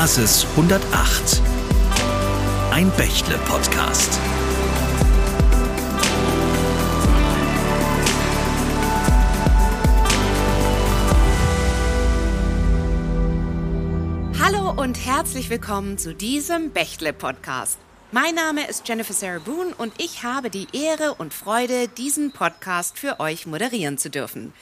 [0.00, 1.42] Basis 108.
[2.70, 4.20] Ein Bächle-Podcast.
[14.40, 17.80] Hallo und herzlich willkommen zu diesem Bächle-Podcast.
[18.12, 23.00] Mein Name ist Jennifer Sarah Boone und ich habe die Ehre und Freude, diesen Podcast
[23.00, 24.52] für euch moderieren zu dürfen.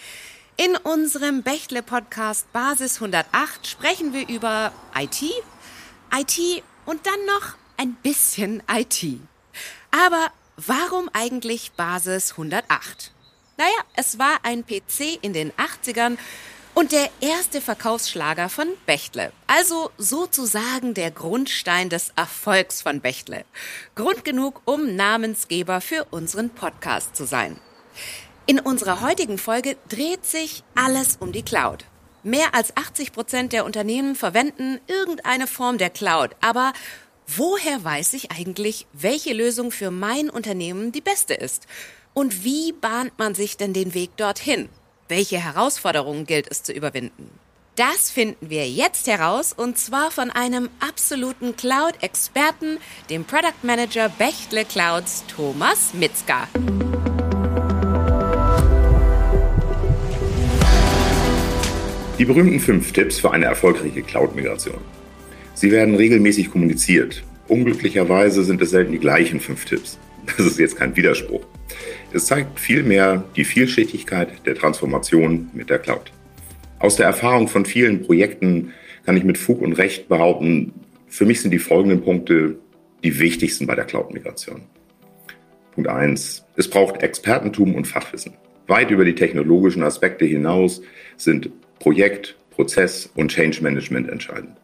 [0.59, 5.23] In unserem Bächle-Podcast Basis 108 sprechen wir über IT,
[6.15, 9.21] IT und dann noch ein bisschen IT.
[9.91, 13.13] Aber warum eigentlich Basis 108?
[13.59, 16.17] Naja, es war ein PC in den 80ern
[16.73, 19.33] und der erste Verkaufsschlager von Bechtle.
[19.47, 23.45] Also sozusagen der Grundstein des Erfolgs von Bechtle.
[23.95, 27.61] Grund genug, um Namensgeber für unseren Podcast zu sein.
[28.49, 31.85] In unserer heutigen Folge dreht sich alles um die Cloud.
[32.23, 36.31] Mehr als 80 Prozent der Unternehmen verwenden irgendeine Form der Cloud.
[36.41, 36.73] Aber
[37.27, 41.67] woher weiß ich eigentlich, welche Lösung für mein Unternehmen die beste ist?
[42.15, 44.69] Und wie bahnt man sich denn den Weg dorthin?
[45.09, 47.29] Welche Herausforderungen gilt es zu überwinden?
[47.75, 52.79] Das finden wir jetzt heraus und zwar von einem absoluten Cloud-Experten,
[53.11, 56.47] dem Product Manager Bechtle Clouds, Thomas Mitzka.
[62.19, 64.79] Die berühmten fünf Tipps für eine erfolgreiche Cloud-Migration.
[65.53, 67.23] Sie werden regelmäßig kommuniziert.
[67.47, 69.99] Unglücklicherweise sind es selten die gleichen fünf Tipps.
[70.25, 71.45] Das ist jetzt kein Widerspruch.
[72.15, 76.11] Es zeigt vielmehr die Vielschichtigkeit der Transformation mit der Cloud.
[76.79, 78.73] Aus der Erfahrung von vielen Projekten
[79.05, 80.73] kann ich mit Fug und Recht behaupten,
[81.09, 82.57] für mich sind die folgenden Punkte
[83.05, 84.63] die wichtigsten bei der Cloud-Migration.
[85.75, 88.33] Punkt eins: Es braucht Expertentum und Fachwissen.
[88.69, 90.81] Weit über die technologischen Aspekte hinaus
[91.19, 94.57] sind Projekt, Prozess und Change Management entscheidend.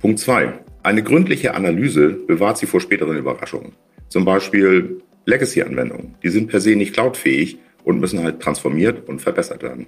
[0.00, 3.72] Punkt zwei: Eine gründliche Analyse bewahrt sie vor späteren Überraschungen.
[4.08, 6.14] Zum Beispiel Legacy-Anwendungen.
[6.22, 9.86] Die sind per se nicht cloudfähig und müssen halt transformiert und verbessert werden.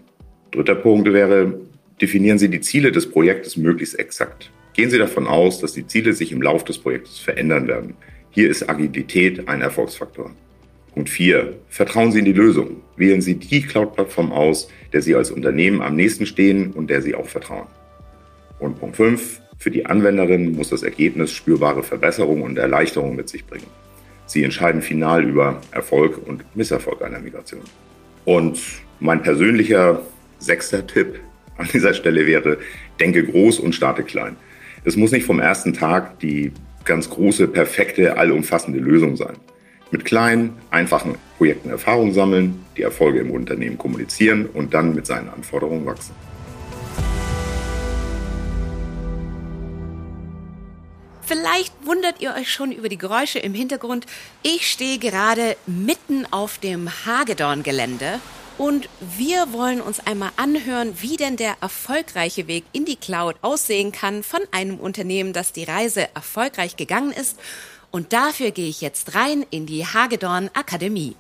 [0.51, 1.61] Dritter Punkt wäre,
[2.01, 4.51] definieren Sie die Ziele des Projektes möglichst exakt.
[4.75, 7.95] Gehen Sie davon aus, dass die Ziele sich im Laufe des Projektes verändern werden.
[8.31, 10.33] Hier ist Agilität ein Erfolgsfaktor.
[10.95, 11.56] Punkt 4.
[11.69, 12.83] Vertrauen Sie in die Lösung.
[12.97, 17.15] Wählen Sie die Cloud-Plattform aus, der Sie als Unternehmen am nächsten stehen und der Sie
[17.15, 17.69] auch vertrauen.
[18.59, 19.41] Und Punkt 5.
[19.59, 23.67] Für die Anwenderin muss das Ergebnis spürbare Verbesserungen und Erleichterungen mit sich bringen.
[24.27, 27.62] Sie entscheiden final über Erfolg und Misserfolg einer Migration.
[28.25, 28.61] Und
[29.01, 30.03] mein persönlicher
[30.39, 31.21] sechster Tipp
[31.57, 32.59] an dieser Stelle wäre,
[32.99, 34.37] denke groß und starte klein.
[34.84, 36.53] Es muss nicht vom ersten Tag die
[36.84, 39.37] ganz große, perfekte, allumfassende Lösung sein.
[39.91, 45.28] Mit kleinen, einfachen Projekten Erfahrung sammeln, die Erfolge im Unternehmen kommunizieren und dann mit seinen
[45.28, 46.15] Anforderungen wachsen.
[51.23, 54.06] Vielleicht wundert ihr euch schon über die Geräusche im Hintergrund.
[54.43, 58.21] Ich stehe gerade mitten auf dem Hagedorn-Gelände
[58.59, 63.91] und wir wollen uns einmal anhören, wie denn der erfolgreiche Weg in die Cloud aussehen
[63.91, 67.39] kann von einem Unternehmen, das die Reise erfolgreich gegangen ist.
[67.91, 71.17] Und dafür gehe ich jetzt rein in die Hagedorn Akademie.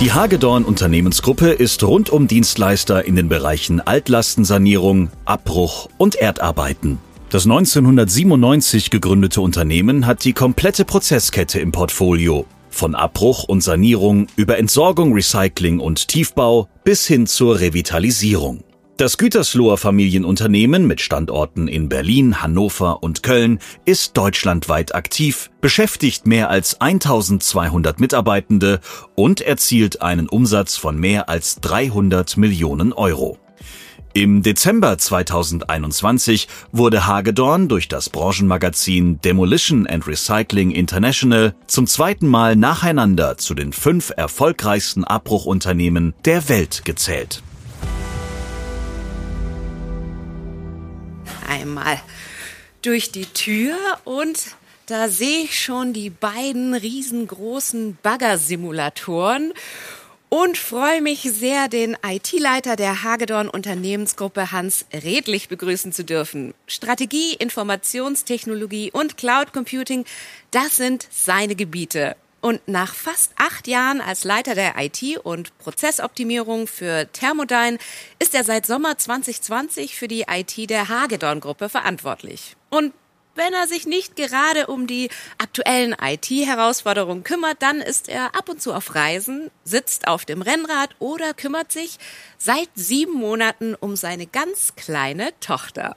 [0.00, 6.98] Die Hagedorn Unternehmensgruppe ist Rundum-Dienstleister in den Bereichen Altlastensanierung, Abbruch und Erdarbeiten.
[7.30, 12.44] Das 1997 gegründete Unternehmen hat die komplette Prozesskette im Portfolio.
[12.68, 18.62] Von Abbruch und Sanierung über Entsorgung, Recycling und Tiefbau bis hin zur Revitalisierung.
[18.96, 26.48] Das Gütersloher Familienunternehmen mit Standorten in Berlin, Hannover und Köln ist deutschlandweit aktiv, beschäftigt mehr
[26.48, 28.78] als 1200 Mitarbeitende
[29.16, 33.36] und erzielt einen Umsatz von mehr als 300 Millionen Euro.
[34.12, 42.54] Im Dezember 2021 wurde Hagedorn durch das Branchenmagazin Demolition and Recycling International zum zweiten Mal
[42.54, 47.42] nacheinander zu den fünf erfolgreichsten Abbruchunternehmen der Welt gezählt.
[51.48, 52.00] Einmal
[52.82, 54.38] durch die Tür und
[54.86, 59.54] da sehe ich schon die beiden riesengroßen Baggersimulatoren
[60.28, 66.54] und freue mich sehr, den IT-Leiter der Hagedorn Unternehmensgruppe Hans Redlich begrüßen zu dürfen.
[66.66, 70.04] Strategie, Informationstechnologie und Cloud Computing,
[70.50, 72.16] das sind seine Gebiete.
[72.44, 77.78] Und nach fast acht Jahren als Leiter der IT- und Prozessoptimierung für Thermodyne
[78.18, 82.54] ist er seit Sommer 2020 für die IT der Hagedorn-Gruppe verantwortlich.
[82.68, 82.92] Und
[83.34, 85.08] wenn er sich nicht gerade um die
[85.38, 90.90] aktuellen IT-Herausforderungen kümmert, dann ist er ab und zu auf Reisen, sitzt auf dem Rennrad
[90.98, 91.96] oder kümmert sich
[92.36, 95.96] seit sieben Monaten um seine ganz kleine Tochter.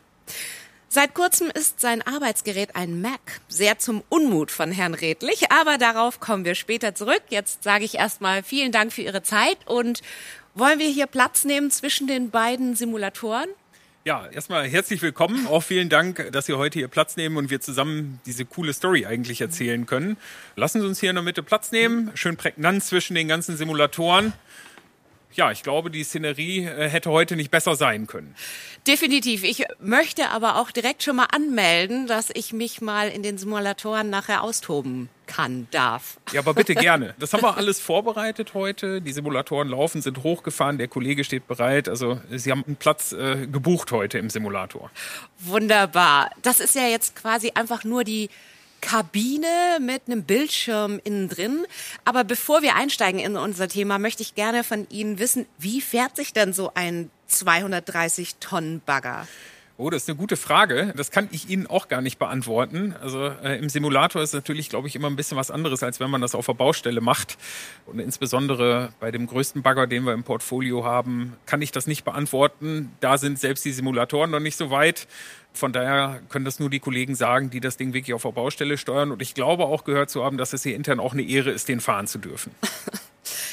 [0.90, 3.20] Seit kurzem ist sein Arbeitsgerät ein Mac,
[3.50, 7.24] sehr zum Unmut von Herrn Redlich, aber darauf kommen wir später zurück.
[7.30, 10.02] Jetzt sage ich erstmal vielen Dank für Ihre Zeit und
[10.56, 13.50] wollen wir hier Platz nehmen zwischen den beiden Simulatoren?
[14.06, 15.46] Ja, erstmal herzlich willkommen.
[15.48, 19.06] Auch vielen Dank, dass Sie heute hier Platz nehmen und wir zusammen diese coole Story
[19.06, 20.16] eigentlich erzählen können.
[20.56, 22.12] Lassen Sie uns hier in der Mitte Platz nehmen.
[22.14, 24.32] Schön prägnant zwischen den ganzen Simulatoren
[25.38, 28.36] ja, ich glaube, die Szenerie äh, hätte heute nicht besser sein können.
[28.88, 29.44] Definitiv.
[29.44, 34.10] Ich möchte aber auch direkt schon mal anmelden, dass ich mich mal in den Simulatoren
[34.10, 36.18] nachher austoben kann, darf.
[36.34, 37.14] Ja, aber bitte gerne.
[37.20, 39.00] Das haben wir alles vorbereitet heute.
[39.00, 40.80] Die Simulatoren laufen, sind hochgefahren.
[40.80, 41.88] Der Kollege steht bereit.
[41.88, 44.90] Also Sie haben einen Platz äh, gebucht heute im Simulator.
[45.38, 46.32] Wunderbar.
[46.42, 48.30] Das ist ja jetzt quasi einfach nur die
[48.82, 51.66] Kabine mit einem Bildschirm innen drin.
[52.06, 56.16] Aber bevor wir einsteigen in unser Thema, möchte ich gerne von Ihnen wissen, wie fährt
[56.16, 59.28] sich denn so ein 230 Tonnen Bagger?
[59.80, 60.92] Oh, das ist eine gute Frage.
[60.98, 62.96] Das kann ich Ihnen auch gar nicht beantworten.
[63.00, 66.10] Also äh, im Simulator ist natürlich, glaube ich, immer ein bisschen was anderes, als wenn
[66.10, 67.38] man das auf der Baustelle macht.
[67.86, 72.04] Und insbesondere bei dem größten Bagger, den wir im Portfolio haben, kann ich das nicht
[72.06, 72.92] beantworten.
[73.02, 75.08] Da sind selbst die Simulatoren noch nicht so weit.
[75.54, 78.80] Von daher können das nur die Kollegen sagen, die das Ding wirklich auf der Baustelle
[78.80, 79.12] steuern.
[79.12, 81.68] Und ich glaube auch gehört zu haben, dass es hier intern auch eine Ehre ist,
[81.70, 82.52] den fahren zu dürfen.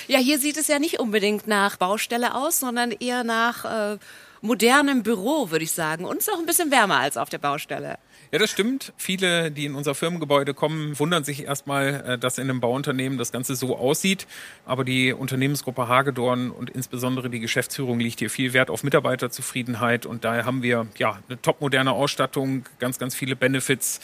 [0.06, 3.99] Ja, hier sieht es ja nicht unbedingt nach Baustelle aus, sondern eher nach äh,
[4.44, 6.05] modernem Büro, würde ich sagen.
[6.05, 7.99] Und es ist auch ein bisschen wärmer als auf der Baustelle.
[8.31, 8.93] Ja, das stimmt.
[8.96, 13.32] Viele, die in unser Firmengebäude kommen, wundern sich erstmal, äh, dass in einem Bauunternehmen das
[13.32, 14.26] Ganze so aussieht.
[14.67, 20.05] Aber die Unternehmensgruppe Hagedorn und insbesondere die Geschäftsführung liegt hier viel Wert auf Mitarbeiterzufriedenheit.
[20.05, 24.00] Und daher haben wir ja eine topmoderne Ausstattung, ganz, ganz viele Benefits.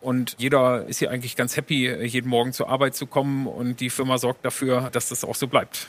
[0.00, 3.46] Und jeder ist hier eigentlich ganz happy, jeden Morgen zur Arbeit zu kommen.
[3.46, 5.88] Und die Firma sorgt dafür, dass das auch so bleibt.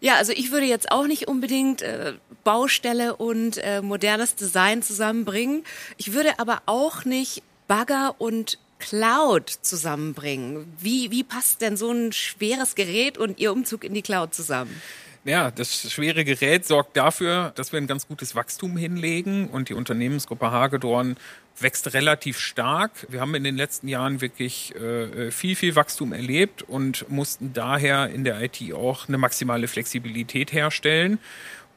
[0.00, 5.64] Ja, also ich würde jetzt auch nicht unbedingt äh, Baustelle und äh, modernes Design zusammenbringen.
[5.98, 10.72] Ich würde aber auch nicht Bagger und Cloud zusammenbringen.
[10.80, 14.80] Wie, wie passt denn so ein schweres Gerät und Ihr Umzug in die Cloud zusammen?
[15.24, 19.74] Ja, das schwere Gerät sorgt dafür, dass wir ein ganz gutes Wachstum hinlegen und die
[19.74, 21.16] Unternehmensgruppe Hagedorn
[21.62, 23.06] wächst relativ stark.
[23.08, 28.08] Wir haben in den letzten Jahren wirklich äh, viel, viel Wachstum erlebt und mussten daher
[28.08, 31.18] in der IT auch eine maximale Flexibilität herstellen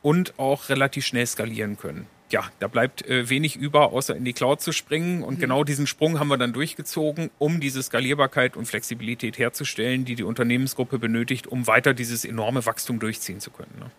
[0.02, 4.34] und auch relativ schnell skalieren können ja, da bleibt äh, wenig über, außer in die
[4.34, 5.24] Cloud zu springen.
[5.24, 5.42] Und mhm.
[5.42, 10.24] genau diesen Sprung haben wir dann durchgezogen, um diese Skalierbarkeit und Flexibilität herzustellen, die die
[10.24, 13.74] Unternehmensgruppe benötigt, um weiter dieses enorme Wachstum durchziehen zu können.
[13.80, 13.92] Ne?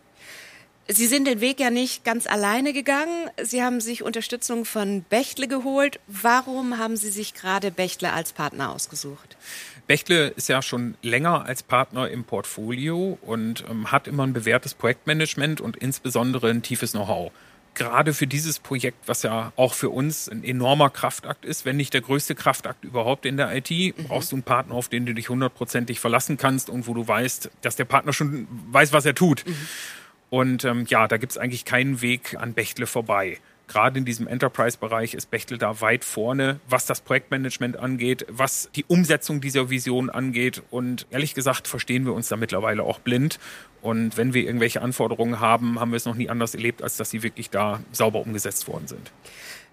[0.87, 3.31] Sie sind den Weg ja nicht ganz alleine gegangen.
[3.43, 5.99] Sie haben sich Unterstützung von Bechtle geholt.
[6.07, 9.37] Warum haben Sie sich gerade Bechtle als Partner ausgesucht?
[9.87, 14.75] Bechtle ist ja schon länger als Partner im Portfolio und ähm, hat immer ein bewährtes
[14.75, 17.33] Projektmanagement und insbesondere ein tiefes Know-how
[17.75, 21.93] gerade für dieses Projekt, was ja auch für uns ein enormer Kraftakt ist, wenn nicht
[21.93, 24.05] der größte Kraftakt überhaupt in der IT, mhm.
[24.07, 27.51] brauchst du einen Partner, auf den du dich hundertprozentig verlassen kannst und wo du weißt,
[27.63, 29.45] dass der Partner schon weiß, was er tut.
[29.47, 29.57] Mhm.
[30.35, 33.39] Und ähm, ja, da gibt's eigentlich keinen Weg an Bechtle vorbei.
[33.69, 38.85] Gerade in diesem Enterprise-Bereich ist Bechtel da weit vorne, was das Projektmanagement angeht, was die
[38.89, 40.61] Umsetzung dieser Vision angeht.
[40.73, 43.39] Und ehrlich gesagt verstehen wir uns da mittlerweile auch blind.
[43.81, 47.11] Und wenn wir irgendwelche Anforderungen haben, haben wir es noch nie anders erlebt, als dass
[47.11, 49.12] sie wirklich da sauber umgesetzt worden sind.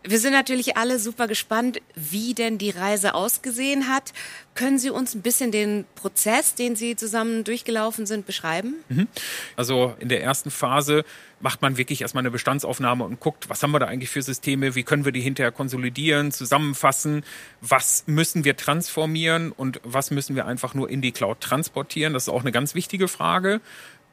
[0.03, 4.13] Wir sind natürlich alle super gespannt, wie denn die Reise ausgesehen hat.
[4.55, 8.75] Können Sie uns ein bisschen den Prozess, den Sie zusammen durchgelaufen sind, beschreiben?
[8.89, 9.07] Mhm.
[9.55, 11.05] Also in der ersten Phase
[11.39, 14.75] macht man wirklich erstmal eine Bestandsaufnahme und guckt, was haben wir da eigentlich für Systeme,
[14.75, 17.23] wie können wir die hinterher konsolidieren, zusammenfassen,
[17.61, 22.13] was müssen wir transformieren und was müssen wir einfach nur in die Cloud transportieren.
[22.13, 23.61] Das ist auch eine ganz wichtige Frage.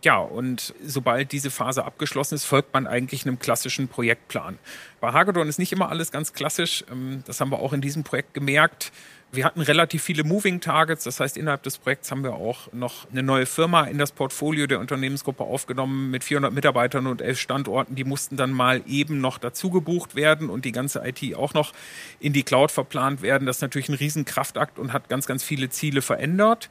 [0.05, 4.59] Ja, und sobald diese Phase abgeschlossen ist, folgt man eigentlich einem klassischen Projektplan.
[5.01, 6.85] Bei Hagedorn ist nicht immer alles ganz klassisch.
[6.91, 8.93] Ähm, das haben wir auch in diesem Projekt gemerkt.
[9.31, 13.11] Wir hatten relativ viele Moving Targets, das heißt, innerhalb des Projekts haben wir auch noch
[13.11, 17.95] eine neue Firma in das Portfolio der Unternehmensgruppe aufgenommen mit 400 Mitarbeitern und elf Standorten.
[17.95, 21.75] Die mussten dann mal eben noch dazu gebucht werden und die ganze IT auch noch
[22.21, 23.45] in die Cloud verplant werden.
[23.45, 26.71] Das ist natürlich ein Riesenkraftakt und hat ganz, ganz viele Ziele verändert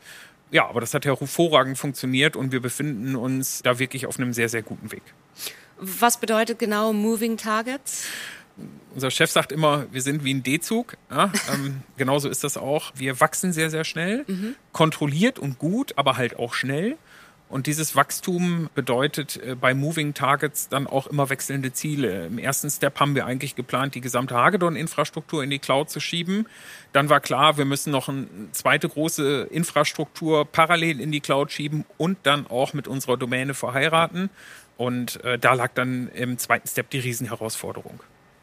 [0.52, 4.34] ja, aber das hat ja hervorragend funktioniert und wir befinden uns da wirklich auf einem
[4.34, 5.04] sehr, sehr guten Weg.
[5.80, 8.08] Was bedeutet genau Moving Targets?
[8.96, 10.98] Unser Chef sagt immer, wir sind wie ein D-Zug.
[11.12, 12.92] Ja, ähm, genauso ist das auch.
[12.96, 14.56] Wir wachsen sehr, sehr schnell, mhm.
[14.72, 16.98] kontrolliert und gut, aber halt auch schnell.
[17.50, 22.26] Und dieses Wachstum bedeutet äh, bei Moving Targets dann auch immer wechselnde Ziele.
[22.26, 26.48] Im ersten Step haben wir eigentlich geplant, die gesamte Hagedorn-Infrastruktur in die Cloud zu schieben.
[26.92, 31.86] Dann war klar, wir müssen noch eine zweite große Infrastruktur parallel in die Cloud schieben
[31.98, 34.30] und dann auch mit unserer Domäne verheiraten.
[34.76, 38.02] Und äh, da lag dann im zweiten Step die Riesenherausforderung.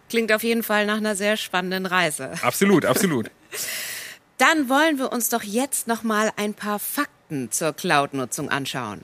[0.08, 2.32] Klingt auf jeden Fall nach einer sehr spannenden Reise.
[2.42, 3.30] Absolut, absolut.
[4.38, 9.02] Dann wollen wir uns doch jetzt noch mal ein paar Fakten zur Cloud-Nutzung anschauen.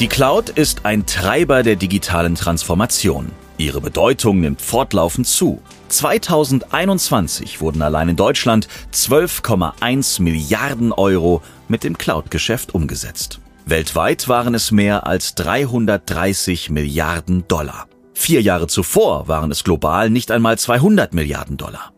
[0.00, 3.30] Die Cloud ist ein Treiber der digitalen Transformation.
[3.56, 5.62] Ihre Bedeutung nimmt fortlaufend zu.
[5.90, 13.38] 2021 wurden allein in Deutschland 12,1 Milliarden Euro mit dem Cloud-Geschäft umgesetzt.
[13.64, 17.86] Weltweit waren es mehr als 330 Milliarden Dollar.
[18.14, 21.92] Vier Jahre zuvor waren es global nicht einmal 200 Milliarden Dollar.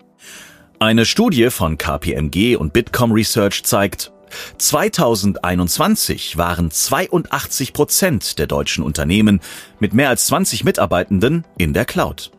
[0.78, 4.12] Eine Studie von KPMG und Bitkom Research zeigt,
[4.58, 9.40] 2021 waren 82 Prozent der deutschen Unternehmen
[9.78, 12.32] mit mehr als 20 Mitarbeitenden in der Cloud.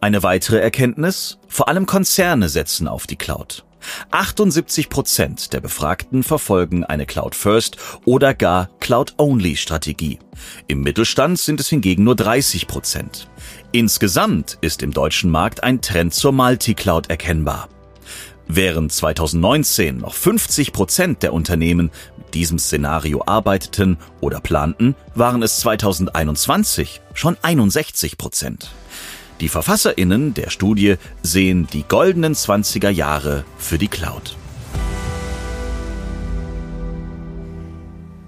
[0.00, 3.64] Eine weitere Erkenntnis, vor allem Konzerne setzen auf die Cloud.
[4.10, 10.18] 78 Prozent der Befragten verfolgen eine Cloud-First oder gar Cloud-Only-Strategie.
[10.66, 13.28] Im Mittelstand sind es hingegen nur 30 Prozent.
[13.72, 17.68] Insgesamt ist im deutschen Markt ein Trend zur Multi-Cloud erkennbar.
[18.46, 25.60] Während 2019 noch 50 Prozent der Unternehmen mit diesem Szenario arbeiteten oder planten, waren es
[25.60, 28.70] 2021 schon 61 Prozent.
[29.40, 34.36] Die VerfasserInnen der Studie sehen die goldenen 20er Jahre für die Cloud.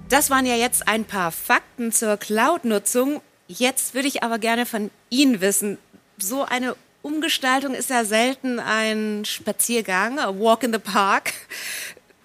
[0.07, 3.21] Das waren ja jetzt ein paar Fakten zur Cloud-Nutzung.
[3.49, 5.77] Jetzt würde ich aber gerne von Ihnen wissen,
[6.17, 11.33] so eine Umgestaltung ist ja selten ein Spaziergang, a walk in the park.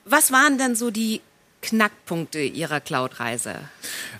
[0.04, 1.22] Was waren denn so die
[1.66, 3.56] Knackpunkte Ihrer Cloud-Reise?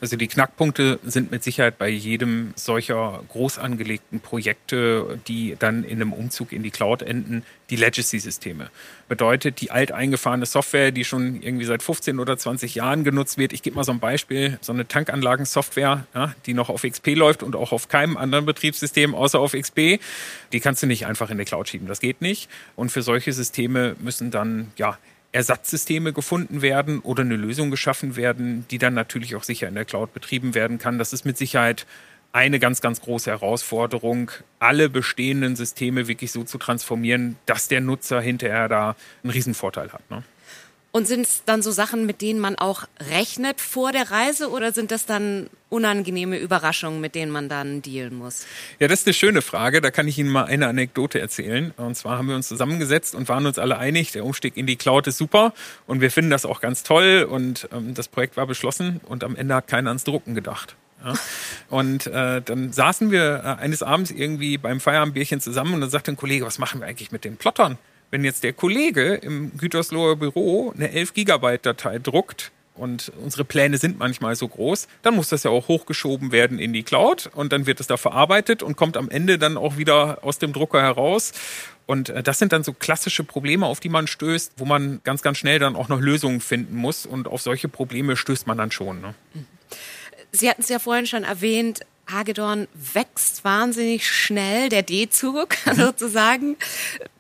[0.00, 6.03] Also die Knackpunkte sind mit Sicherheit bei jedem solcher groß angelegten Projekte, die dann in
[6.03, 8.69] einem Umzug in die Cloud enden, die Legacy-Systeme.
[9.09, 13.53] Bedeutet, die alteingefahrene Software, die schon irgendwie seit 15 oder 20 Jahren genutzt wird.
[13.53, 17.45] Ich gebe mal so ein Beispiel, so eine Tankanlagensoftware, ja, die noch auf XP läuft
[17.45, 20.00] und auch auf keinem anderen Betriebssystem außer auf XP,
[20.53, 21.87] die kannst du nicht einfach in der Cloud schieben.
[21.87, 22.50] Das geht nicht.
[22.75, 24.99] Und für solche Systeme müssen dann, ja,
[25.37, 29.85] Ersatzsysteme gefunden werden oder eine Lösung geschaffen werden, die dann natürlich auch sicher in der
[29.85, 30.99] Cloud betrieben werden kann.
[30.99, 31.87] Das ist mit Sicherheit
[32.33, 38.21] eine ganz, ganz große Herausforderung, alle bestehenden Systeme wirklich so zu transformieren, dass der Nutzer
[38.21, 40.11] hinterher da einen Riesenvorteil hat.
[40.11, 40.23] Ne?
[40.97, 44.73] Und sind es dann so Sachen, mit denen man auch rechnet vor der Reise oder
[44.73, 48.47] sind das dann unangenehme Überraschungen, mit denen man dann dealen muss?
[48.79, 49.83] Ja, das ist eine schöne Frage.
[49.83, 51.75] Da kann ich Ihnen mal eine Anekdote erzählen.
[51.76, 54.76] Und zwar haben wir uns zusammengesetzt und waren uns alle einig, der Umstieg in die
[54.76, 55.53] Cloud ist super
[55.87, 59.37] und wir finden das auch ganz toll und ähm, das Projekt war beschlossen und am
[59.37, 60.76] Ende hat keiner ans Drucken gedacht.
[61.05, 61.12] Ja.
[61.69, 66.12] Und äh, dann saßen wir äh, eines Abends irgendwie beim Feierabendbierchen zusammen und dann sagte
[66.12, 67.76] ein Kollege, was machen wir eigentlich mit den Plottern?
[68.10, 73.78] Wenn jetzt der Kollege im Gütersloher Büro eine 11 Gigabyte Datei druckt, und unsere Pläne
[73.78, 77.52] sind manchmal so groß, dann muss das ja auch hochgeschoben werden in die Cloud und
[77.52, 80.82] dann wird es da verarbeitet und kommt am Ende dann auch wieder aus dem Drucker
[80.82, 81.32] heraus.
[81.86, 85.22] Und äh, das sind dann so klassische Probleme, auf die man stößt, wo man ganz,
[85.22, 87.06] ganz schnell dann auch noch Lösungen finden muss.
[87.06, 89.00] Und auf solche Probleme stößt man dann schon.
[89.00, 89.14] Ne?
[90.32, 95.75] Sie hatten es ja vorhin schon erwähnt, Hagedorn wächst wahnsinnig schnell, der D-Zug mhm.
[95.76, 96.56] sozusagen.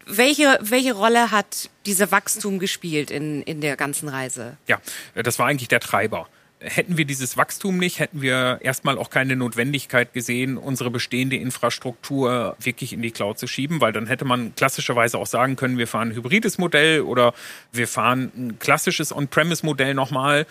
[0.06, 4.56] Welche, welche Rolle hat dieser Wachstum gespielt in, in der ganzen Reise?
[4.68, 4.80] Ja,
[5.14, 6.28] das war eigentlich der Treiber.
[6.60, 12.56] Hätten wir dieses Wachstum nicht, hätten wir erstmal auch keine Notwendigkeit gesehen, unsere bestehende Infrastruktur
[12.60, 15.86] wirklich in die Cloud zu schieben, weil dann hätte man klassischerweise auch sagen können, wir
[15.86, 17.34] fahren ein hybrides Modell oder
[17.72, 20.46] wir fahren ein klassisches On-Premise-Modell nochmal.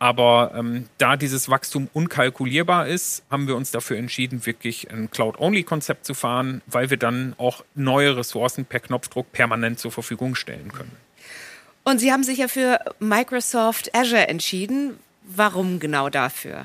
[0.00, 6.06] Aber ähm, da dieses Wachstum unkalkulierbar ist, haben wir uns dafür entschieden, wirklich ein Cloud-Only-Konzept
[6.06, 10.96] zu fahren, weil wir dann auch neue Ressourcen per Knopfdruck permanent zur Verfügung stellen können.
[11.84, 14.98] Und Sie haben sich ja für Microsoft Azure entschieden.
[15.22, 16.64] Warum genau dafür?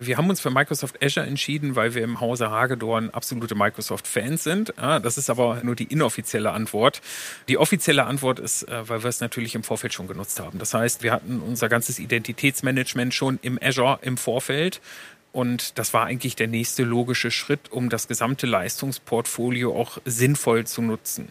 [0.00, 4.72] Wir haben uns für Microsoft Azure entschieden, weil wir im Hause Hagedorn absolute Microsoft-Fans sind.
[4.76, 7.00] Das ist aber nur die inoffizielle Antwort.
[7.48, 10.58] Die offizielle Antwort ist, äh, weil wir es natürlich im Vorfeld schon genutzt haben.
[10.60, 14.80] Das heißt, wir hatten unser ganzes Identitätsmanagement schon im Azure im Vorfeld.
[15.32, 20.80] Und das war eigentlich der nächste logische Schritt, um das gesamte Leistungsportfolio auch sinnvoll zu
[20.80, 21.30] nutzen.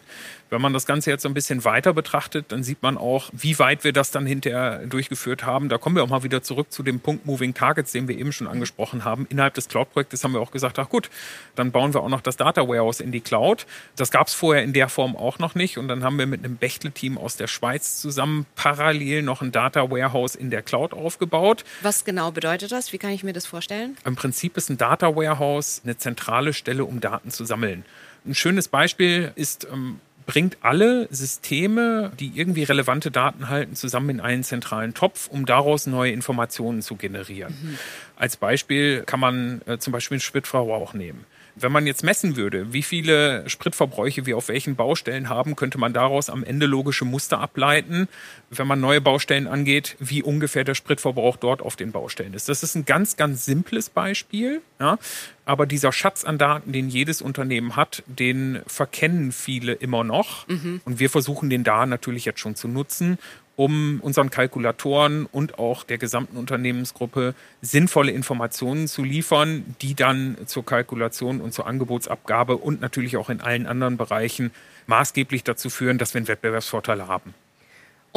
[0.50, 3.58] Wenn man das Ganze jetzt so ein bisschen weiter betrachtet, dann sieht man auch, wie
[3.58, 5.68] weit wir das dann hinterher durchgeführt haben.
[5.68, 8.32] Da kommen wir auch mal wieder zurück zu dem Punkt Moving Targets, den wir eben
[8.32, 9.26] schon angesprochen haben.
[9.28, 11.10] Innerhalb des Cloud-Projektes haben wir auch gesagt, ach gut,
[11.54, 13.66] dann bauen wir auch noch das Data Warehouse in die Cloud.
[13.96, 15.78] Das gab es vorher in der Form auch noch nicht.
[15.78, 19.90] Und dann haben wir mit einem Bechtel-Team aus der Schweiz zusammen parallel noch ein Data
[19.90, 21.64] Warehouse in der Cloud aufgebaut.
[21.82, 22.92] Was genau bedeutet das?
[22.92, 23.96] Wie kann ich mir das vorstellen?
[24.04, 27.84] Im Prinzip ist ein Data Warehouse eine zentrale Stelle, um Daten zu sammeln.
[28.26, 34.20] Ein schönes Beispiel ist ähm, bringt alle Systeme, die irgendwie relevante Daten halten, zusammen in
[34.20, 37.56] einen zentralen Topf, um daraus neue Informationen zu generieren.
[37.62, 37.78] Mhm.
[38.14, 41.24] Als Beispiel kann man äh, zum Beispiel einen Spritverbrauch nehmen.
[41.60, 45.92] Wenn man jetzt messen würde, wie viele Spritverbräuche wir auf welchen Baustellen haben, könnte man
[45.92, 48.08] daraus am Ende logische Muster ableiten,
[48.50, 52.48] wenn man neue Baustellen angeht, wie ungefähr der Spritverbrauch dort auf den Baustellen ist.
[52.48, 54.62] Das ist ein ganz, ganz simples Beispiel.
[54.80, 54.98] Ja?
[55.44, 60.46] Aber dieser Schatz an Daten, den jedes Unternehmen hat, den verkennen viele immer noch.
[60.48, 60.80] Mhm.
[60.84, 63.18] Und wir versuchen den da natürlich jetzt schon zu nutzen
[63.58, 70.64] um unseren Kalkulatoren und auch der gesamten Unternehmensgruppe sinnvolle Informationen zu liefern, die dann zur
[70.64, 74.52] Kalkulation und zur Angebotsabgabe und natürlich auch in allen anderen Bereichen
[74.86, 77.34] maßgeblich dazu führen, dass wir einen Wettbewerbsvorteil haben.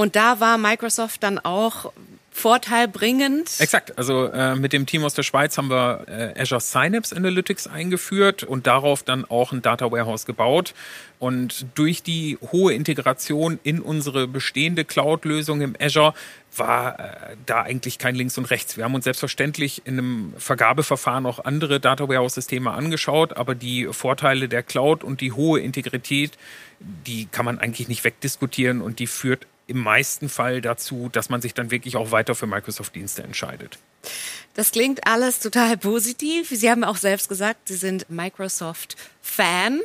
[0.02, 1.94] Und da war Microsoft dann auch
[2.32, 3.52] vorteilbringend.
[3.60, 4.00] Exakt.
[4.00, 8.42] Also äh, mit dem Team aus der Schweiz haben wir äh, Azure Synapse Analytics eingeführt
[8.42, 10.74] und darauf dann auch ein Data Warehouse gebaut.
[11.20, 16.16] Und durch die hohe Integration in unsere bestehende Cloud-Lösung im Azure
[16.58, 18.78] war äh, da eigentlich kein Links und Rechts.
[18.78, 24.50] Wir haben uns selbstverständlich in einem Vergabeverfahren auch andere Data Warehouse-Systeme angeschaut, aber die Vorteile
[24.50, 26.32] der Cloud und die hohe Integrität,
[26.80, 31.42] die kann man eigentlich nicht wegdiskutieren und die führt im meisten Fall dazu, dass man
[31.42, 33.80] sich dann wirklich auch weiter für Microsoft-Dienste entscheidet.
[34.54, 36.50] Das klingt alles total positiv.
[36.50, 39.80] Sie haben auch selbst gesagt, Sie sind Microsoft-Fan.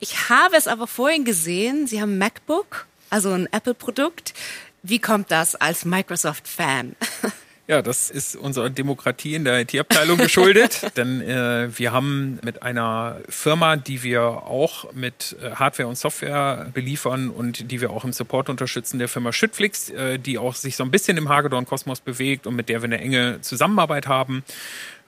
[0.00, 4.34] Ich habe es aber vorhin gesehen, Sie haben MacBook, also ein Apple-Produkt.
[4.82, 6.96] Wie kommt das als Microsoft-Fan?
[7.70, 13.20] Ja, das ist unserer Demokratie in der IT-Abteilung geschuldet, denn äh, wir haben mit einer
[13.28, 18.14] Firma, die wir auch mit äh, Hardware und Software beliefern und die wir auch im
[18.14, 22.46] Support unterstützen, der Firma Schüttflix, äh, die auch sich so ein bisschen im Hagedorn-Kosmos bewegt
[22.46, 24.44] und mit der wir eine enge Zusammenarbeit haben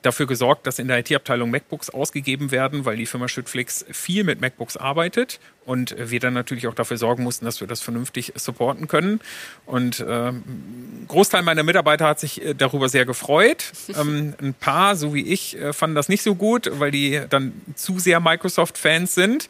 [0.02, 4.40] dafür gesorgt, dass in der IT-Abteilung MacBooks ausgegeben werden, weil die Firma Schüttflix viel mit
[4.40, 8.88] MacBooks arbeitet und wir dann natürlich auch dafür sorgen mussten, dass wir das vernünftig supporten
[8.88, 9.20] können.
[9.66, 13.72] Und äh, ein Großteil meiner Mitarbeiter hat sich äh, darüber sehr gefreut.
[14.00, 17.52] Ähm, ein paar, so wie ich, äh, fanden das nicht so gut, weil die dann
[17.74, 19.48] zu sehr Microsoft-Fans sind.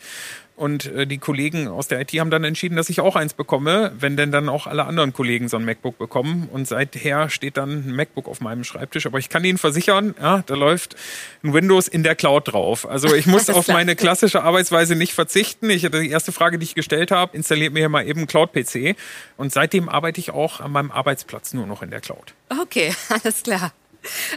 [0.61, 3.93] Und äh, die Kollegen aus der IT haben dann entschieden, dass ich auch eins bekomme,
[3.99, 6.51] wenn denn dann auch alle anderen Kollegen so ein MacBook bekommen.
[6.53, 9.07] Und seither steht dann ein MacBook auf meinem Schreibtisch.
[9.07, 10.97] Aber ich kann Ihnen versichern, ja, da läuft
[11.43, 12.87] ein Windows in der Cloud drauf.
[12.87, 15.71] Also ich muss auf meine klassische Arbeitsweise nicht verzichten.
[15.71, 18.97] Ich die erste Frage, die ich gestellt habe, installiert mir hier mal eben Cloud-PC.
[19.39, 22.35] Und seitdem arbeite ich auch an meinem Arbeitsplatz nur noch in der Cloud.
[22.61, 23.73] Okay, alles klar.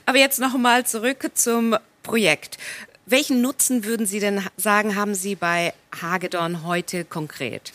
[0.05, 2.57] Aber jetzt noch mal zurück zum Projekt.
[3.05, 7.73] Welchen Nutzen würden Sie denn sagen, haben Sie bei Hagedorn heute konkret?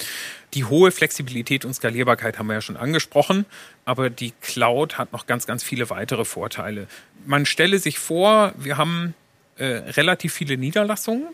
[0.55, 3.45] Die hohe Flexibilität und Skalierbarkeit haben wir ja schon angesprochen,
[3.85, 6.87] aber die Cloud hat noch ganz, ganz viele weitere Vorteile.
[7.27, 9.15] Man stelle sich vor, wir haben
[9.59, 11.27] äh, relativ viele Niederlassungen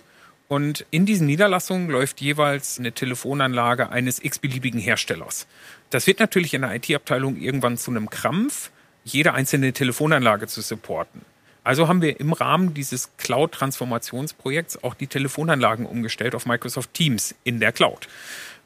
[0.49, 5.47] und in diesen Niederlassungen läuft jeweils eine Telefonanlage eines x-beliebigen Herstellers.
[5.91, 8.71] Das wird natürlich in der IT-Abteilung irgendwann zu einem Krampf,
[9.05, 11.21] jede einzelne Telefonanlage zu supporten.
[11.65, 17.59] Also haben wir im Rahmen dieses Cloud-Transformationsprojekts auch die Telefonanlagen umgestellt auf Microsoft Teams in
[17.59, 18.07] der Cloud.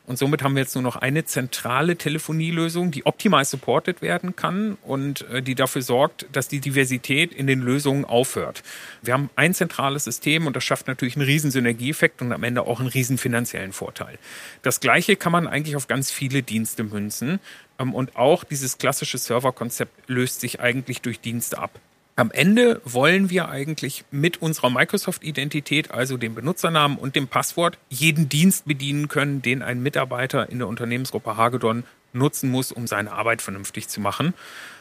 [0.09, 4.79] Und somit haben wir jetzt nur noch eine zentrale Telefonielösung, die optimal supported werden kann
[4.83, 8.63] und äh, die dafür sorgt, dass die Diversität in den Lösungen aufhört.
[9.03, 12.63] Wir haben ein zentrales System und das schafft natürlich einen riesen Synergieeffekt und am Ende
[12.63, 14.19] auch einen riesen finanziellen Vorteil.
[14.63, 17.39] Das Gleiche kann man eigentlich auf ganz viele Dienste münzen.
[17.79, 21.79] Ähm, und auch dieses klassische Serverkonzept löst sich eigentlich durch Dienste ab.
[22.19, 28.29] Am Ende wollen wir eigentlich mit unserer Microsoft-Identität, also dem Benutzernamen und dem Passwort, jeden
[28.29, 33.41] Dienst bedienen können, den ein Mitarbeiter in der Unternehmensgruppe Hagedorn nutzen muss, um seine Arbeit
[33.41, 34.35] vernünftig zu machen.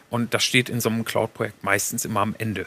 [0.10, 2.66] Und das steht in so einem Cloud-Projekt meistens immer am Ende.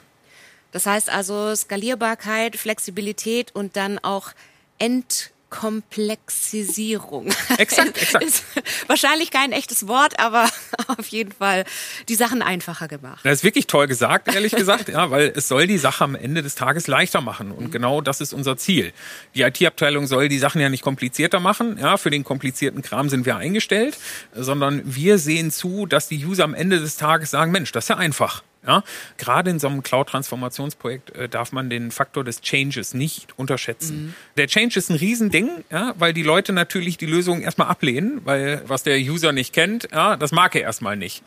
[0.71, 4.31] Das heißt also Skalierbarkeit, Flexibilität und dann auch
[4.79, 7.29] End Komplexisierung.
[7.59, 8.25] Exakt, exakt.
[8.25, 8.45] Ist
[8.87, 10.49] wahrscheinlich kein echtes Wort, aber
[10.87, 11.65] auf jeden Fall
[12.09, 13.21] die Sachen einfacher gemacht.
[13.25, 16.43] Das ist wirklich toll gesagt, ehrlich gesagt, ja, weil es soll die Sache am Ende
[16.43, 17.51] des Tages leichter machen.
[17.51, 17.71] Und mhm.
[17.71, 18.93] genau das ist unser Ziel.
[19.35, 21.79] Die IT-Abteilung soll die Sachen ja nicht komplizierter machen.
[21.79, 23.99] Ja, für den komplizierten Kram sind wir eingestellt,
[24.33, 27.89] sondern wir sehen zu, dass die User am Ende des Tages sagen, Mensch, das ist
[27.89, 28.43] ja einfach.
[28.67, 28.85] Ja,
[29.17, 34.09] gerade in so einem Cloud-Transformationsprojekt äh, darf man den Faktor des Changes nicht unterschätzen.
[34.09, 34.15] Mhm.
[34.37, 38.63] Der Change ist ein Riesending, ja, weil die Leute natürlich die Lösung erstmal ablehnen, weil
[38.67, 41.23] was der User nicht kennt, ja, das mag er erstmal nicht.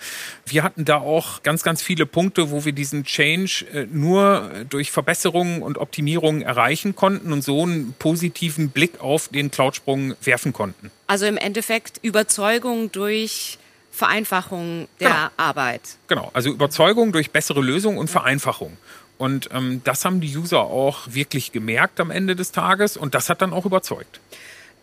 [0.46, 4.92] Wir hatten da auch ganz, ganz viele Punkte, wo wir diesen Change äh, nur durch
[4.92, 10.92] Verbesserungen und Optimierungen erreichen konnten und so einen positiven Blick auf den Cloud-Sprung werfen konnten.
[11.08, 13.58] Also im Endeffekt Überzeugung durch
[13.94, 15.28] Vereinfachung der genau.
[15.38, 15.82] Arbeit.
[16.08, 18.76] Genau, also Überzeugung durch bessere Lösungen und Vereinfachung.
[19.20, 23.30] Und ähm, das haben die User auch wirklich gemerkt am Ende des Tages und das
[23.30, 24.20] hat dann auch überzeugt.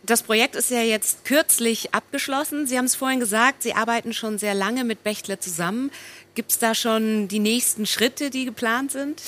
[0.02, 2.66] Das Projekt ist ja jetzt kürzlich abgeschlossen.
[2.66, 5.90] Sie haben es vorhin gesagt, Sie arbeiten schon sehr lange mit Bechtle zusammen.
[6.34, 9.20] Gibt es da schon die nächsten Schritte, die geplant sind?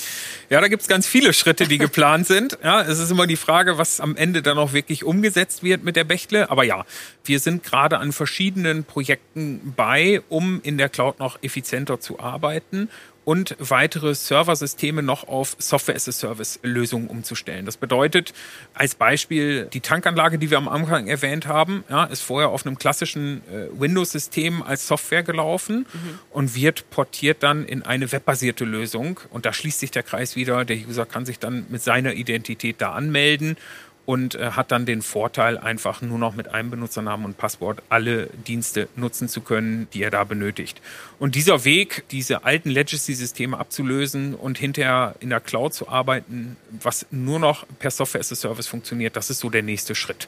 [0.49, 2.57] Ja, da gibt es ganz viele Schritte, die geplant sind.
[2.63, 5.95] Ja, es ist immer die Frage, was am Ende dann auch wirklich umgesetzt wird mit
[5.95, 6.49] der Bechtle.
[6.49, 6.85] Aber ja,
[7.25, 12.89] wir sind gerade an verschiedenen Projekten bei, um in der Cloud noch effizienter zu arbeiten
[13.25, 17.65] und weitere Serversysteme noch auf Software-as-a-Service-Lösungen umzustellen.
[17.65, 18.33] Das bedeutet
[18.73, 22.77] als Beispiel die Tankanlage, die wir am Anfang erwähnt haben, ja, ist vorher auf einem
[22.77, 26.19] klassischen äh, Windows-System als Software gelaufen mhm.
[26.31, 29.19] und wird portiert dann in eine webbasierte Lösung.
[29.29, 30.65] Und da schließt sich der Kreis wieder.
[30.65, 33.57] Der User kann sich dann mit seiner Identität da anmelden
[34.05, 38.27] und äh, hat dann den Vorteil, einfach nur noch mit einem Benutzernamen und Passwort alle
[38.47, 40.81] Dienste nutzen zu können, die er da benötigt.
[41.19, 47.05] Und dieser Weg, diese alten Legacy-Systeme abzulösen und hinterher in der Cloud zu arbeiten, was
[47.11, 50.27] nur noch per Software as a Service funktioniert, das ist so der nächste Schritt.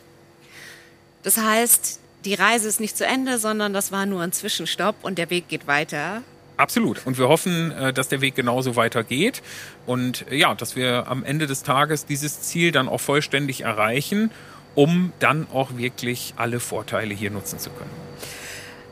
[1.24, 5.18] Das heißt, die Reise ist nicht zu Ende, sondern das war nur ein Zwischenstopp und
[5.18, 6.24] der Weg geht weiter.
[6.58, 7.06] Absolut.
[7.06, 9.41] Und wir hoffen, äh, dass der Weg genauso weitergeht
[9.86, 14.32] und äh, ja, dass wir am Ende des Tages dieses Ziel dann auch vollständig erreichen,
[14.74, 17.89] um dann auch wirklich alle Vorteile hier nutzen zu können.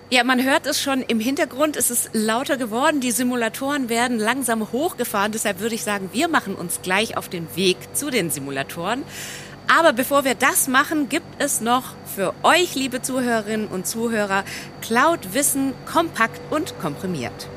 [0.09, 4.71] Ja, man hört es schon im Hintergrund, es ist lauter geworden, die Simulatoren werden langsam
[4.71, 9.03] hochgefahren, deshalb würde ich sagen, wir machen uns gleich auf den Weg zu den Simulatoren.
[9.67, 14.43] Aber bevor wir das machen, gibt es noch für euch, liebe Zuhörerinnen und Zuhörer,
[14.81, 17.49] Cloud-Wissen kompakt und komprimiert.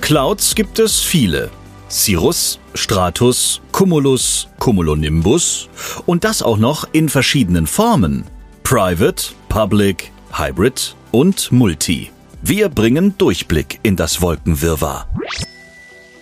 [0.00, 1.50] Clouds gibt es viele.
[1.90, 5.68] Cirrus, Stratus, Cumulus, Cumulonimbus
[6.06, 8.24] und das auch noch in verschiedenen Formen.
[8.62, 12.10] Private, Public, Hybrid und Multi.
[12.42, 15.08] Wir bringen Durchblick in das Wolkenwirrwarr.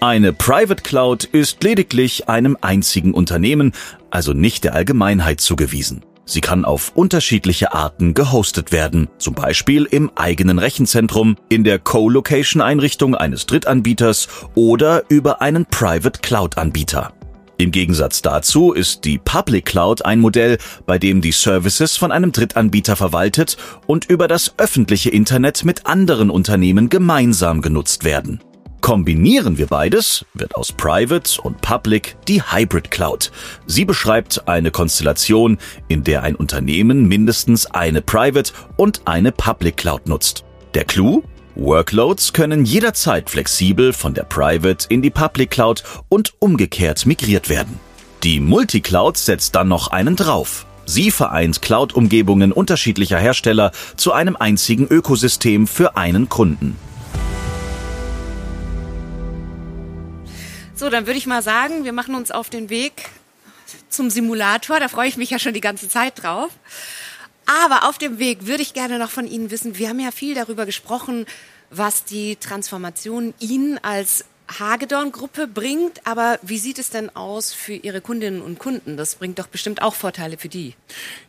[0.06, 3.72] Eine Private Cloud ist lediglich einem einzigen Unternehmen,
[4.08, 6.04] also nicht der Allgemeinheit zugewiesen.
[6.24, 13.16] Sie kann auf unterschiedliche Arten gehostet werden, zum Beispiel im eigenen Rechenzentrum, in der Co-Location-Einrichtung
[13.16, 17.12] eines Drittanbieters oder über einen Private Cloud-Anbieter.
[17.58, 22.30] Im Gegensatz dazu ist die Public Cloud ein Modell, bei dem die Services von einem
[22.30, 23.56] Drittanbieter verwaltet
[23.88, 28.38] und über das öffentliche Internet mit anderen Unternehmen gemeinsam genutzt werden.
[28.86, 33.32] Kombinieren wir beides, wird aus Private und Public die Hybrid Cloud.
[33.66, 40.06] Sie beschreibt eine Konstellation, in der ein Unternehmen mindestens eine Private und eine Public Cloud
[40.06, 40.44] nutzt.
[40.74, 41.24] Der Clou?
[41.56, 47.80] Workloads können jederzeit flexibel von der Private in die Public Cloud und umgekehrt migriert werden.
[48.22, 50.64] Die Multicloud setzt dann noch einen drauf.
[50.84, 56.76] Sie vereint Cloud-Umgebungen unterschiedlicher Hersteller zu einem einzigen Ökosystem für einen Kunden.
[60.86, 62.92] So, dann würde ich mal sagen, wir machen uns auf den Weg
[63.88, 64.78] zum Simulator.
[64.78, 66.52] Da freue ich mich ja schon die ganze Zeit drauf.
[67.44, 70.36] Aber auf dem Weg würde ich gerne noch von Ihnen wissen, wir haben ja viel
[70.36, 71.26] darüber gesprochen,
[71.70, 76.06] was die Transformation Ihnen als Hagedorn-Gruppe bringt.
[76.06, 78.96] Aber wie sieht es denn aus für Ihre Kundinnen und Kunden?
[78.96, 80.74] Das bringt doch bestimmt auch Vorteile für die.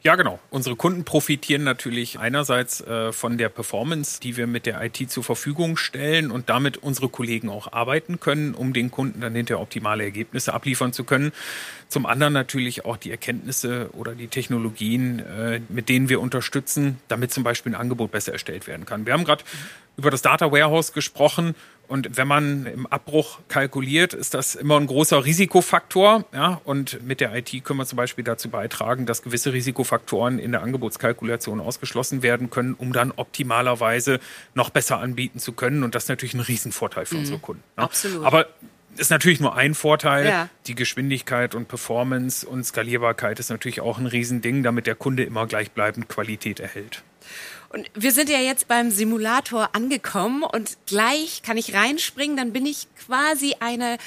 [0.04, 0.40] Ja, genau.
[0.50, 5.24] Unsere Kunden profitieren natürlich einerseits äh, von der Performance, die wir mit der IT zur
[5.24, 10.04] Verfügung stellen und damit unsere Kollegen auch arbeiten können, um den Kunden dann hinterher optimale
[10.04, 11.32] Ergebnisse abliefern zu können.
[11.90, 17.32] Zum anderen natürlich auch die Erkenntnisse oder die Technologien, äh, mit denen wir unterstützen, damit
[17.32, 19.06] zum Beispiel ein Angebot besser erstellt werden kann.
[19.06, 19.44] Wir haben gerade
[19.98, 21.56] über das Data Warehouse gesprochen
[21.88, 26.26] und wenn man im Abbruch kalkuliert, ist das immer ein großer Risikofaktor.
[26.34, 26.62] Ja?
[26.66, 30.64] Und mit der IT können wir zum Beispiel dazu beitragen, dass gewisse Risikofaktoren in der
[30.64, 34.20] Angebotskalkulation ausgeschlossen werden können, um dann optimalerweise
[34.54, 35.84] noch besser anbieten zu können.
[35.84, 37.22] Und das ist natürlich ein Riesenvorteil für mhm.
[37.22, 37.64] unsere Kunden.
[37.78, 37.84] Ja?
[37.84, 38.26] Absolut.
[38.26, 38.48] Aber
[38.98, 40.26] ist natürlich nur ein Vorteil.
[40.26, 40.50] Ja.
[40.66, 45.48] Die Geschwindigkeit und Performance und Skalierbarkeit ist natürlich auch ein Riesending, damit der Kunde immer
[45.48, 47.04] gleichbleibend Qualität erhält.
[47.70, 52.66] Und wir sind ja jetzt beim Simulator angekommen und gleich kann ich reinspringen, dann bin
[52.66, 53.98] ich quasi eine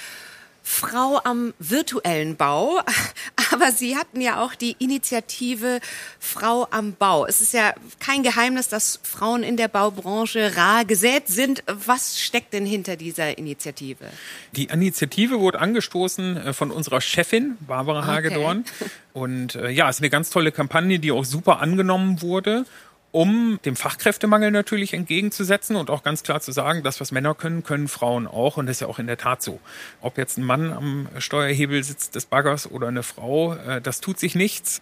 [0.63, 2.81] Frau am virtuellen Bau.
[3.53, 5.81] Aber Sie hatten ja auch die Initiative
[6.21, 7.27] Frau am Bau.
[7.27, 11.65] Es ist ja kein Geheimnis, dass Frauen in der Baubranche rar gesät sind.
[11.67, 14.07] Was steckt denn hinter dieser Initiative?
[14.53, 18.65] Die Initiative wurde angestoßen äh, von unserer Chefin, Barbara Hagedorn.
[18.81, 18.91] Okay.
[19.13, 22.65] Und äh, ja, es ist eine ganz tolle Kampagne, die auch super angenommen wurde
[23.13, 27.65] um dem Fachkräftemangel natürlich entgegenzusetzen und auch ganz klar zu sagen, das, was Männer können,
[27.65, 28.57] können Frauen auch.
[28.57, 29.61] Und das ist ja auch in der Tat so.
[30.01, 34.19] Ob jetzt ein Mann am Steuerhebel sitzt des Baggers oder eine Frau, äh, das tut
[34.19, 34.81] sich nichts.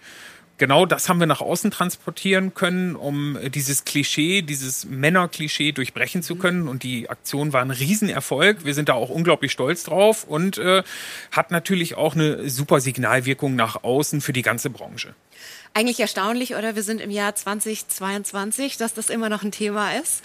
[0.58, 6.34] Genau das haben wir nach außen transportieren können, um dieses Klischee, dieses Männerklischee durchbrechen zu
[6.34, 6.66] können.
[6.66, 8.64] Und die Aktion war ein Riesenerfolg.
[8.64, 10.82] Wir sind da auch unglaublich stolz drauf und äh,
[11.30, 15.14] hat natürlich auch eine super Signalwirkung nach außen für die ganze Branche.
[15.74, 16.74] Eigentlich erstaunlich, oder?
[16.74, 20.22] Wir sind im Jahr 2022, dass das immer noch ein Thema ist.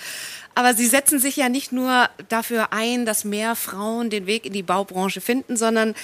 [0.55, 4.53] Aber Sie setzen sich ja nicht nur dafür ein, dass mehr Frauen den Weg in
[4.53, 5.95] die Baubranche finden, sondern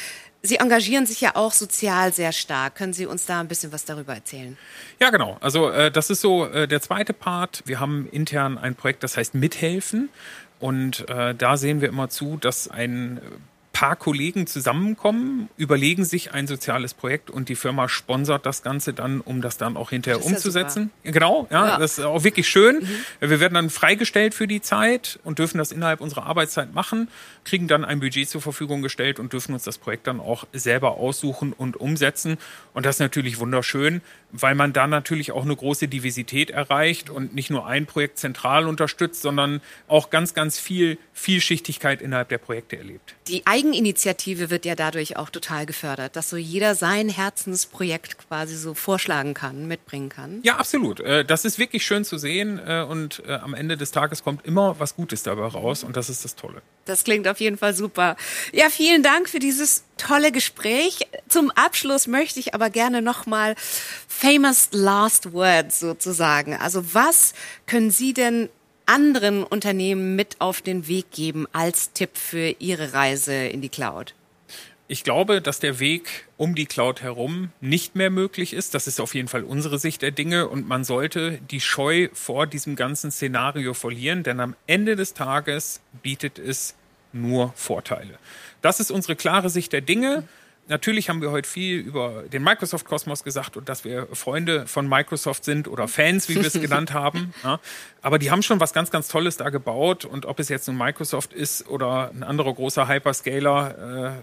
[0.41, 2.75] Sie engagieren sich ja auch sozial sehr stark.
[2.75, 4.57] Können Sie uns da ein bisschen was darüber erzählen?
[4.99, 5.37] Ja, genau.
[5.41, 7.61] Also äh, das ist so äh, der zweite Part.
[7.65, 10.09] Wir haben intern ein Projekt, das heißt Mithelfen.
[10.59, 13.19] Und äh, da sehen wir immer zu, dass ein
[13.79, 19.21] paar Kollegen zusammenkommen, überlegen sich ein soziales Projekt und die Firma sponsert das Ganze dann,
[19.21, 20.91] um das dann auch hinterher umzusetzen.
[21.05, 22.79] Ja genau, ja, ja, das ist auch wirklich schön.
[22.81, 23.29] Mhm.
[23.29, 27.07] Wir werden dann freigestellt für die Zeit und dürfen das innerhalb unserer Arbeitszeit machen,
[27.45, 30.97] kriegen dann ein Budget zur Verfügung gestellt und dürfen uns das Projekt dann auch selber
[30.97, 32.37] aussuchen und umsetzen.
[32.73, 37.33] Und das ist natürlich wunderschön, weil man da natürlich auch eine große Diversität erreicht und
[37.33, 42.77] nicht nur ein Projekt zentral unterstützt, sondern auch ganz, ganz viel Vielschichtigkeit innerhalb der Projekte
[42.77, 43.15] erlebt.
[43.27, 48.73] Die Eigeninitiative wird ja dadurch auch total gefördert, dass so jeder sein Herzensprojekt quasi so
[48.73, 50.39] vorschlagen kann, mitbringen kann.
[50.43, 50.99] Ja, absolut.
[50.99, 54.45] Äh, das ist wirklich schön zu sehen äh, und äh, am Ende des Tages kommt
[54.45, 56.63] immer was Gutes dabei raus und das ist das Tolle.
[56.85, 58.15] Das klingt auf jeden Fall super.
[58.51, 61.07] Ja, vielen Dank für dieses tolle Gespräch.
[61.27, 63.53] Zum Abschluss möchte ich aber gerne nochmal
[64.07, 66.55] famous last words sozusagen.
[66.55, 67.33] Also was
[67.67, 68.49] können Sie denn
[68.89, 74.15] anderen Unternehmen mit auf den Weg geben als Tipp für ihre Reise in die Cloud?
[74.87, 78.73] Ich glaube, dass der Weg um die Cloud herum nicht mehr möglich ist.
[78.73, 82.47] Das ist auf jeden Fall unsere Sicht der Dinge und man sollte die Scheu vor
[82.47, 86.73] diesem ganzen Szenario verlieren, denn am Ende des Tages bietet es
[87.13, 88.17] nur Vorteile.
[88.63, 90.27] Das ist unsere klare Sicht der Dinge.
[90.69, 95.43] Natürlich haben wir heute viel über den Microsoft-Kosmos gesagt und dass wir Freunde von Microsoft
[95.43, 97.33] sind oder Fans, wie wir es genannt haben.
[97.43, 97.59] Ja.
[98.03, 100.77] Aber die haben schon was ganz, ganz Tolles da gebaut und ob es jetzt nun
[100.77, 104.21] Microsoft ist oder ein anderer großer Hyperscaler, äh,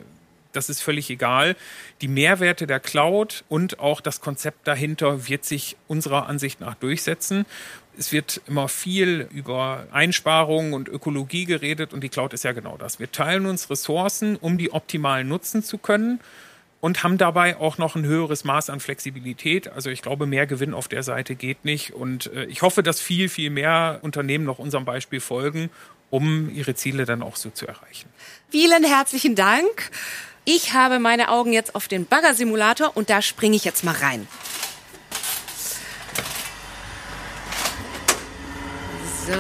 [0.53, 1.57] das ist völlig egal.
[2.01, 7.45] Die Mehrwerte der Cloud und auch das Konzept dahinter wird sich unserer Ansicht nach durchsetzen.
[7.99, 12.77] Es wird immer viel über Einsparungen und Ökologie geredet und die Cloud ist ja genau
[12.77, 12.99] das.
[13.01, 16.21] Wir teilen uns Ressourcen, um die optimal nutzen zu können
[16.81, 19.69] und haben dabei auch noch ein höheres Maß an Flexibilität.
[19.69, 23.01] Also ich glaube, mehr Gewinn auf der Seite geht nicht und äh, ich hoffe, dass
[23.01, 25.71] viel, viel mehr Unternehmen noch unserem Beispiel folgen,
[26.11, 28.09] um ihre Ziele dann auch so zu erreichen.
[28.51, 29.91] Vielen herzlichen Dank.
[30.45, 34.29] Ich habe meine Augen jetzt auf den Bagger-Simulator und da springe ich jetzt mal rein.
[39.27, 39.33] So,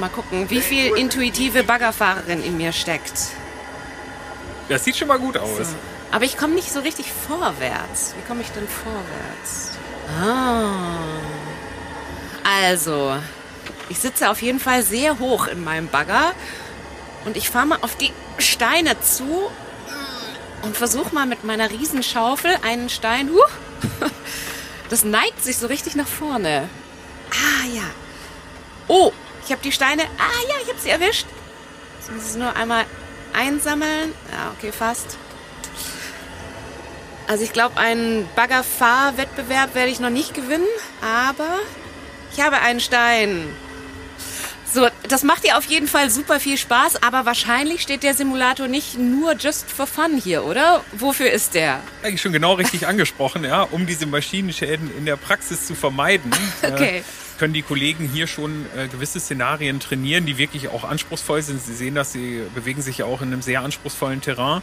[0.00, 3.14] mal gucken, wie viel intuitive Baggerfahrerin in mir steckt.
[4.68, 5.56] Das sieht schon mal gut aus.
[5.58, 5.74] So.
[6.10, 8.14] Aber ich komme nicht so richtig vorwärts.
[8.16, 9.72] Wie komme ich denn vorwärts?
[10.20, 10.98] Ah.
[12.62, 13.16] Also,
[13.88, 16.32] ich sitze auf jeden Fall sehr hoch in meinem Bagger
[17.24, 19.50] und ich fahre mal auf die Steine zu
[20.62, 23.30] und versuche mal mit meiner Riesenschaufel einen Stein.
[23.30, 24.06] Huh,
[24.90, 26.68] das neigt sich so richtig nach vorne.
[27.30, 27.82] Ah ja,
[28.88, 29.12] Oh,
[29.44, 30.02] ich habe die Steine.
[30.02, 31.26] Ah ja, ich habe sie erwischt.
[31.98, 32.84] Jetzt muss ich nur einmal
[33.32, 34.12] einsammeln.
[34.32, 35.16] Ja, okay, fast.
[37.26, 40.66] Also ich glaube, einen Baggerfahrwettbewerb werde ich noch nicht gewinnen,
[41.02, 41.58] aber
[42.32, 43.54] ich habe einen Stein.
[44.72, 48.68] So, das macht dir auf jeden Fall super viel Spaß, aber wahrscheinlich steht der Simulator
[48.68, 50.84] nicht nur just for fun hier, oder?
[50.92, 51.80] Wofür ist der?
[52.02, 56.30] Eigentlich schon genau richtig angesprochen, ja, um diese Maschinenschäden in der Praxis zu vermeiden.
[56.62, 56.98] okay.
[56.98, 57.02] Äh,
[57.38, 61.62] können die Kollegen hier schon äh, gewisse Szenarien trainieren, die wirklich auch anspruchsvoll sind.
[61.62, 64.62] Sie sehen das, sie bewegen sich ja auch in einem sehr anspruchsvollen Terrain.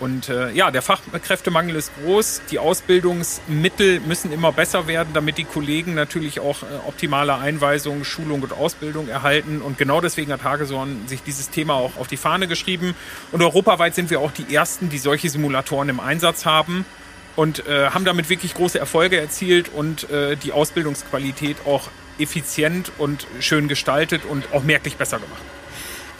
[0.00, 2.40] Und äh, ja, der Fachkräftemangel ist groß.
[2.50, 8.42] Die Ausbildungsmittel müssen immer besser werden, damit die Kollegen natürlich auch äh, optimale Einweisung, Schulung
[8.42, 9.60] und Ausbildung erhalten.
[9.60, 12.94] Und genau deswegen hat Hagesorn sich dieses Thema auch auf die Fahne geschrieben.
[13.30, 16.86] Und europaweit sind wir auch die Ersten, die solche Simulatoren im Einsatz haben
[17.36, 23.26] und äh, haben damit wirklich große Erfolge erzielt und äh, die Ausbildungsqualität auch effizient und
[23.40, 25.42] schön gestaltet und auch merklich besser gemacht.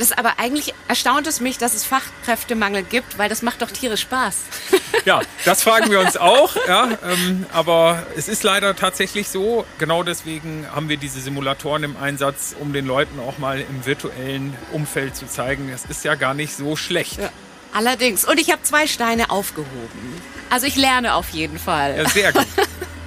[0.01, 4.01] Das aber eigentlich erstaunt es mich, dass es Fachkräftemangel gibt, weil das macht doch tierisch
[4.03, 4.37] Spaß.
[5.07, 6.55] Ja, das fragen wir uns auch.
[6.69, 9.65] Ja, ähm, aber es ist leider tatsächlich so.
[9.79, 14.55] Genau deswegen haben wir diese Simulatoren im Einsatz, um den Leuten auch mal im virtuellen
[14.73, 17.19] Umfeld zu zeigen, es ist ja gar nicht so schlecht.
[17.19, 17.31] Ja.
[17.73, 18.27] Allerdings.
[18.27, 20.21] Und ich habe zwei Steine aufgehoben.
[20.51, 21.97] Also ich lerne auf jeden Fall.
[21.97, 22.47] Ja, sehr gut.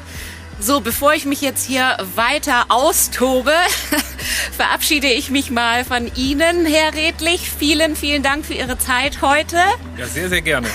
[0.65, 3.52] So, bevor ich mich jetzt hier weiter austobe,
[4.56, 7.52] verabschiede ich mich mal von Ihnen, Herr Redlich.
[7.52, 9.58] Vielen, vielen Dank für Ihre Zeit heute.
[9.97, 10.69] Ja, sehr, sehr gerne.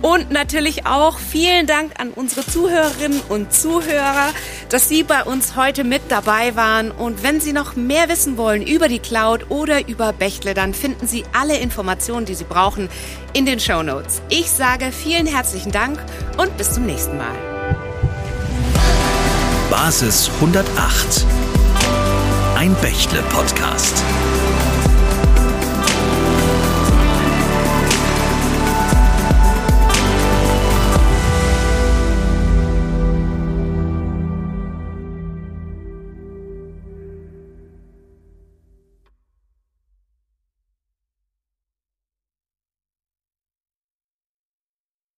[0.00, 4.30] Und natürlich auch vielen Dank an unsere Zuhörerinnen und Zuhörer,
[4.70, 6.92] dass Sie bei uns heute mit dabei waren.
[6.92, 11.06] Und wenn Sie noch mehr wissen wollen über die Cloud oder über Bechtle, dann finden
[11.06, 12.88] Sie alle Informationen, die Sie brauchen,
[13.34, 14.22] in den Show Notes.
[14.30, 16.02] Ich sage vielen herzlichen Dank
[16.38, 17.51] und bis zum nächsten Mal.
[19.72, 21.24] Basis 108.
[22.56, 24.04] Ein Bächle-Podcast.